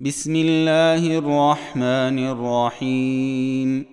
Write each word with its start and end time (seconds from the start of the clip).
بسم 0.00 0.36
الله 0.36 1.18
الرحمن 1.18 2.18
الرحيم 2.18 3.84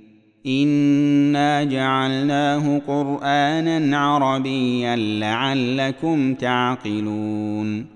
انا 0.46 1.64
جعلناه 1.64 2.78
قرانا 2.78 3.98
عربيا 3.98 4.96
لعلكم 4.96 6.34
تعقلون 6.34 7.86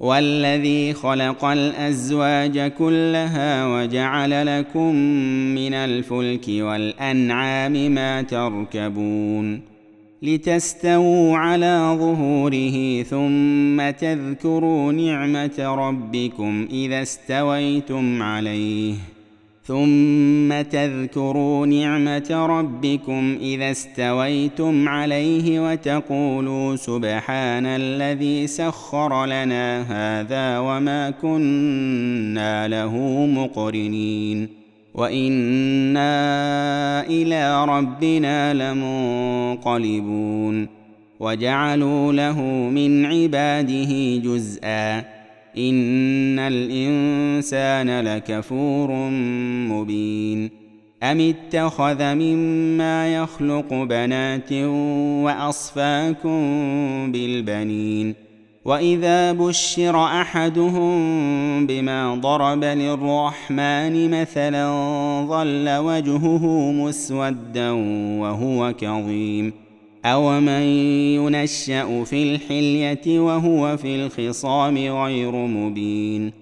والذي 0.00 0.92
خلق 0.92 1.44
الازواج 1.44 2.72
كلها 2.72 3.66
وجعل 3.66 4.58
لكم 4.58 4.94
من 5.54 5.74
الفلك 5.74 6.44
والانعام 6.48 7.72
ما 7.94 8.22
تركبون 8.22 9.60
لتستووا 10.22 11.36
على 11.36 11.96
ظهوره 11.98 13.02
ثم 13.02 13.90
تذكروا 13.90 14.92
نعمه 14.92 15.52
ربكم 15.58 16.68
اذا 16.72 17.02
استويتم 17.02 18.22
عليه 18.22 18.94
ثم 19.66 20.60
تذكروا 20.70 21.66
نعمه 21.66 22.46
ربكم 22.46 23.38
اذا 23.40 23.70
استويتم 23.70 24.88
عليه 24.88 25.70
وتقولوا 25.72 26.76
سبحان 26.76 27.66
الذي 27.66 28.46
سخر 28.46 29.26
لنا 29.26 29.80
هذا 29.82 30.58
وما 30.58 31.10
كنا 31.10 32.68
له 32.68 32.96
مقرنين 33.26 34.48
وانا 34.94 36.10
الى 37.06 37.64
ربنا 37.64 38.54
لمنقلبون 38.54 40.68
وجعلوا 41.20 42.12
له 42.12 42.40
من 42.72 43.04
عباده 43.04 44.16
جزءا 44.16 45.19
ان 45.58 46.38
الانسان 46.38 48.00
لكفور 48.00 48.90
مبين 49.70 50.50
ام 51.02 51.20
اتخذ 51.20 52.14
مما 52.14 53.14
يخلق 53.16 53.74
بنات 53.74 54.52
واصفاكم 55.22 56.46
بالبنين 57.12 58.14
واذا 58.64 59.32
بشر 59.32 60.04
احدهم 60.04 61.00
بما 61.66 62.14
ضرب 62.14 62.64
للرحمن 62.64 64.20
مثلا 64.20 64.66
ظل 65.28 65.76
وجهه 65.86 66.72
مسودا 66.72 67.70
وهو 68.20 68.72
كظيم 68.78 69.52
أومن 70.04 70.62
ينشأ 71.14 72.04
في 72.04 72.34
الحلية 72.34 73.20
وهو 73.20 73.76
في 73.76 73.96
الخصام 73.96 74.78
غير 74.78 75.32
مبين 75.32 76.32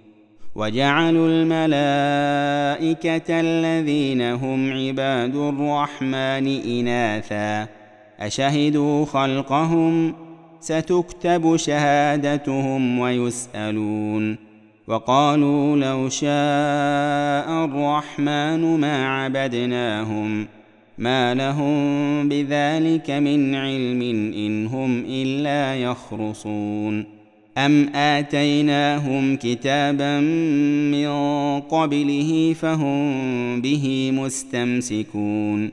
وجعلوا 0.55 1.29
الملائكة 1.31 3.23
الذين 3.41 4.23
هم 4.23 4.73
عباد 4.73 5.37
الرحمن 5.37 6.47
إناثا 6.79 7.67
أشهدوا 8.21 9.07
خلقهم 9.07 10.15
ستكتب 10.61 11.57
شهادتهم 11.57 12.99
ويسألون 12.99 14.37
وقالوا 14.89 15.77
لو 15.77 16.09
شاء 16.09 17.65
الرحمن 17.65 18.79
ما 18.81 19.09
عبدناهم 19.23 20.45
ۖ 20.55 20.58
ما 20.99 21.35
لهم 21.35 21.77
بذلك 22.29 23.11
من 23.11 23.55
علم 23.55 24.03
ان 24.37 24.67
هم 24.67 25.05
الا 25.09 25.77
يخرصون 25.81 27.05
ام 27.59 27.89
اتيناهم 27.95 29.37
كتابا 29.37 30.21
من 30.91 31.09
قبله 31.61 32.55
فهم 32.61 33.13
به 33.61 34.11
مستمسكون 34.15 35.71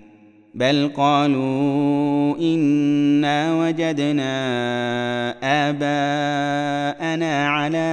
بل 0.55 0.87
قالوا 0.95 2.35
انا 2.39 3.55
وجدنا 3.61 4.25
اباءنا 5.69 7.47
على 7.47 7.87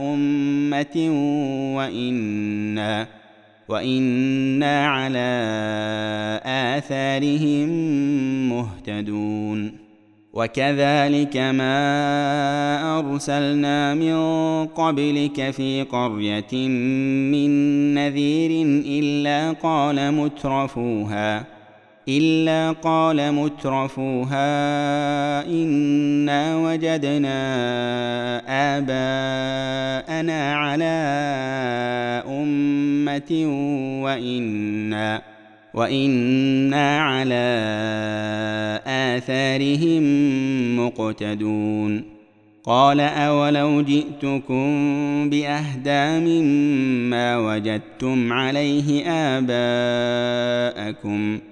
امه 0.00 0.96
وانا 1.76 3.21
وانا 3.72 4.86
على 4.86 5.28
اثارهم 6.78 7.68
مهتدون 8.48 9.72
وكذلك 10.32 11.36
ما 11.36 11.78
ارسلنا 12.98 13.94
من 13.94 14.16
قبلك 14.66 15.50
في 15.50 15.82
قريه 15.82 16.68
من 17.32 17.50
نذير 17.94 18.66
الا 18.86 19.52
قال 19.52 20.14
مترفوها 20.14 21.46
إلا 22.08 22.70
قال 22.72 23.34
مترفوها 23.34 25.46
إنا 25.46 26.56
وجدنا 26.56 27.42
آباءنا 28.78 30.54
على 30.54 30.84
أمة 32.28 33.46
وإنا 34.04 35.22
وإنا 35.74 36.98
على 37.00 37.46
آثارهم 39.16 40.02
مقتدون 40.86 42.02
قال 42.64 43.00
أولو 43.00 43.82
جئتكم 43.82 44.66
بأهدى 45.30 46.20
مما 46.26 47.38
وجدتم 47.38 48.32
عليه 48.32 49.08
آباءكم 49.10 51.38
ۖ 51.48 51.51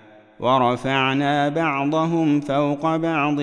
ورفعنا 0.41 1.49
بعضهم 1.49 2.39
فوق 2.41 2.95
بعض 2.95 3.35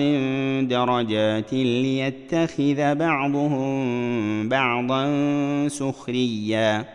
درجات 0.69 1.53
ليتخذ 1.53 2.95
بعضهم 2.95 4.49
بعضا 4.49 5.07
سخريا 5.67 6.85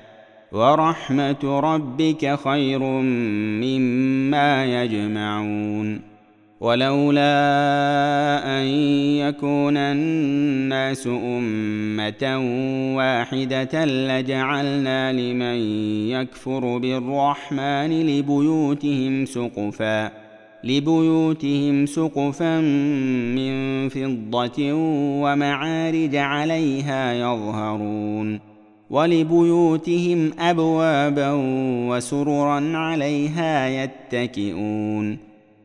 ورحمه 0.53 1.61
ربك 1.61 2.39
خير 2.45 2.79
مما 3.53 4.65
يجمعون 4.83 6.14
ولولا 6.65 7.37
ان 8.61 8.65
يكون 9.19 9.77
الناس 9.77 11.07
امه 11.07 12.37
واحده 12.97 13.85
لجعلنا 13.85 15.13
لمن 15.13 15.57
يكفر 16.11 16.79
بالرحمن 16.79 18.07
لبيوتهم 18.07 19.25
سقفا 19.27 20.11
لبيوتهم 20.65 21.87
سقفا 21.87 22.61
من 23.35 23.89
فضه 23.89 24.73
ومعارج 25.23 26.17
عليها 26.17 27.13
يظهرون 27.15 28.41
ولبيوتهم 28.91 30.31
ابوابا 30.39 31.31
وسررا 31.89 32.77
عليها 32.79 33.69
يتكئون 33.85 35.34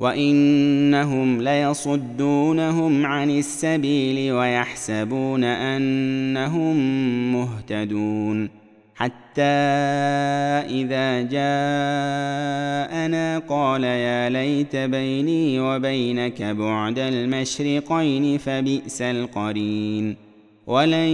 وانهم 0.00 1.40
ليصدونهم 1.42 3.06
عن 3.06 3.30
السبيل 3.30 4.32
ويحسبون 4.32 5.44
انهم 5.44 6.76
مهتدون 7.32 8.48
حتى 8.94 9.42
اذا 10.70 11.22
جاءنا 11.22 13.38
قال 13.48 13.84
يا 13.84 14.28
ليت 14.28 14.76
بيني 14.76 15.60
وبينك 15.60 16.42
بعد 16.42 16.98
المشرقين 16.98 18.38
فبئس 18.38 19.02
القرين 19.02 20.16
ولن 20.66 21.08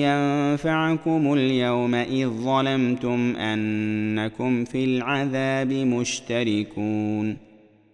ينفعكم 0.00 1.32
اليوم 1.34 1.94
اذ 1.94 2.26
ظلمتم 2.26 3.36
انكم 3.36 4.64
في 4.64 4.84
العذاب 4.84 5.72
مشتركون 5.72 7.51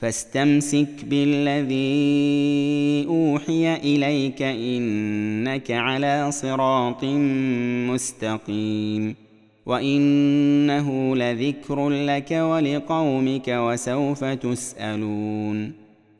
فاستمسك 0.00 1.04
بالذي 1.04 1.98
اوحي 3.08 3.74
اليك 3.76 4.42
انك 4.42 5.70
على 5.70 6.30
صراط 6.32 7.04
مستقيم 7.90 9.14
وانه 9.66 11.16
لذكر 11.16 11.88
لك 11.88 12.30
ولقومك 12.30 13.48
وسوف 13.48 14.24
تسالون 14.24 15.72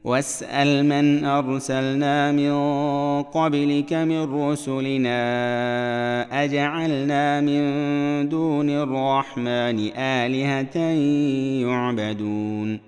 واسال 0.05 0.85
من 0.89 1.25
ارسلنا 1.25 2.33
من 2.33 2.53
قبلك 3.23 3.93
من 3.93 4.35
رسلنا 4.35 5.13
اجعلنا 6.45 7.41
من 7.41 7.61
دون 8.29 8.71
الرحمن 8.71 9.91
الهه 9.99 10.79
يعبدون 11.69 12.88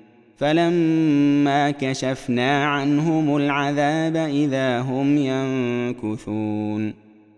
فلما 0.41 1.71
كشفنا 1.71 2.65
عنهم 2.65 3.35
العذاب 3.35 4.15
اذا 4.15 4.79
هم 4.79 5.17
ينكثون 5.17 6.93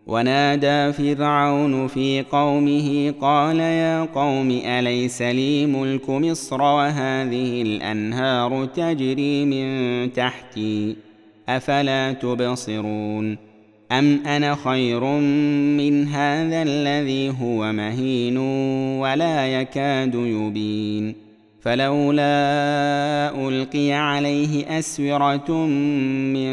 ونادى 0.07 0.93
فرعون 0.93 1.88
في 1.88 2.24
قومه 2.31 3.13
قال 3.22 3.60
يا 3.60 4.03
قوم 4.03 4.50
اليس 4.65 5.22
لي 5.22 5.65
ملك 5.65 6.10
مصر 6.10 6.62
وهذه 6.62 7.62
الانهار 7.62 8.65
تجري 8.65 9.45
من 9.45 10.13
تحتي 10.13 10.95
افلا 11.50 12.12
تبصرون 12.12 13.38
ام 13.91 14.19
انا 14.27 14.55
خير 14.55 15.03
من 15.77 16.07
هذا 16.07 16.62
الذي 16.63 17.29
هو 17.41 17.72
مهين 17.74 18.38
ولا 19.00 19.48
يكاد 19.62 20.15
يبين 20.15 21.23
فلولا 21.63 23.39
القي 23.48 23.91
عليه 23.91 24.79
اسوره 24.79 25.51
من 25.65 26.50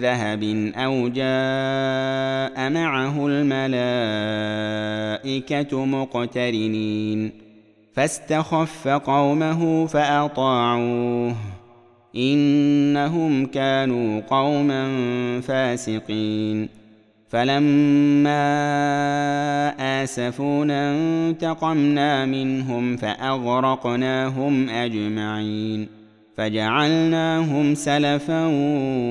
ذهب 0.00 0.42
او 0.76 1.08
جاء 1.08 2.70
معه 2.70 3.26
الملائكه 3.30 5.84
مقترنين 5.84 7.32
فاستخف 7.94 8.88
قومه 8.88 9.86
فاطاعوه 9.86 11.36
انهم 12.16 13.46
كانوا 13.46 14.20
قوما 14.20 14.86
فاسقين 15.40 16.81
فلما 17.32 18.42
اسفونا 20.02 20.92
انتقمنا 20.94 22.26
منهم 22.26 22.96
فاغرقناهم 22.96 24.68
اجمعين 24.70 25.88
فجعلناهم 26.36 27.74
سلفا 27.74 28.42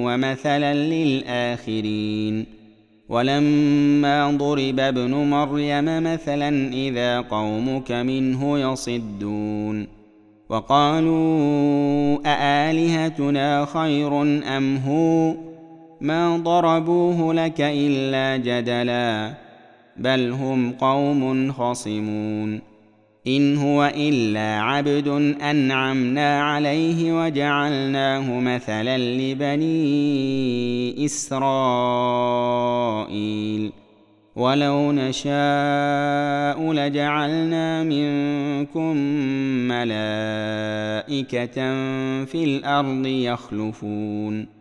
ومثلا 0.05 0.73
للاخرين 0.73 2.45
ولما 3.09 4.31
ضرب 4.37 4.79
ابن 4.79 5.13
مريم 5.13 5.85
مثلا 6.13 6.73
اذا 6.73 7.19
قومك 7.21 7.91
منه 7.91 8.59
يصدون 8.71 9.87
وقالوا 10.49 12.17
االهتنا 12.25 13.65
خير 13.73 14.21
ام 14.57 14.77
هو 14.77 15.33
ما 16.01 16.37
ضربوه 16.37 17.33
لك 17.33 17.55
الا 17.61 18.37
جدلا 18.37 19.33
بل 19.97 20.31
هم 20.31 20.71
قوم 20.71 21.51
خصمون 21.51 22.61
ان 23.27 23.57
هو 23.57 23.91
الا 23.95 24.61
عبد 24.61 25.35
انعمنا 25.41 26.41
عليه 26.43 27.23
وجعلناه 27.25 28.39
مثلا 28.39 28.97
لبني 28.97 31.05
اسرائيل 31.05 33.71
ولو 34.35 34.91
نشاء 34.91 36.73
لجعلنا 36.73 37.83
منكم 37.83 38.97
ملائكه 39.69 41.47
في 42.25 42.43
الارض 42.43 43.05
يخلفون 43.05 44.60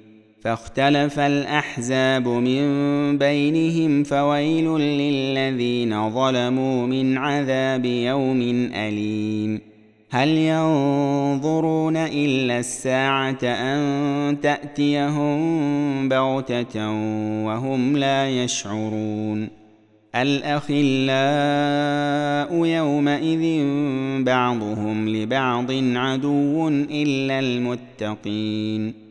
فاختلف 0.41 1.19
الاحزاب 1.19 2.27
من 2.27 2.67
بينهم 3.17 4.03
فويل 4.03 4.77
للذين 4.79 6.09
ظلموا 6.09 6.87
من 6.87 7.17
عذاب 7.17 7.85
يوم 7.85 8.41
اليم 8.75 9.59
هل 10.11 10.27
ينظرون 10.29 11.97
الا 11.97 12.59
الساعه 12.59 13.43
ان 13.43 14.37
تاتيهم 14.41 15.39
بغته 16.09 16.91
وهم 17.45 17.97
لا 17.97 18.29
يشعرون 18.29 19.49
الاخلاء 20.15 22.65
يومئذ 22.65 23.63
بعضهم 24.23 25.09
لبعض 25.09 25.65
عدو 25.95 26.67
الا 26.69 27.39
المتقين 27.39 29.10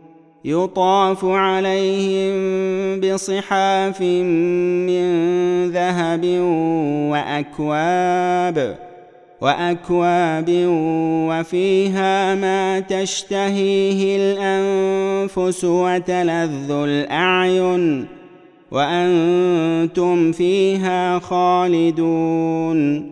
يطاف 0.45 1.25
عليهم 1.25 2.33
بصحاف 2.99 4.01
من 4.01 5.09
ذهب 5.71 6.25
واكواب 7.11 8.77
واكواب 9.41 10.45
وفيها 11.29 12.35
ما 12.35 12.79
تشتهيه 12.79 14.17
الانفس 14.19 15.65
وتلذ 15.65 16.71
الاعين 16.71 18.05
وانتم 18.71 20.31
فيها 20.31 21.19
خالدون 21.19 23.11